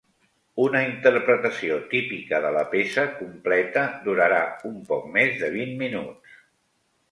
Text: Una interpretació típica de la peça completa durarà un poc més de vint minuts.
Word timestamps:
Una 0.61 0.79
interpretació 0.85 1.77
típica 1.91 2.39
de 2.47 2.51
la 2.57 2.63
peça 2.73 3.05
completa 3.19 3.85
durarà 4.09 4.41
un 4.73 4.83
poc 4.91 5.07
més 5.21 5.39
de 5.45 5.53
vint 5.61 5.79
minuts. 5.85 6.37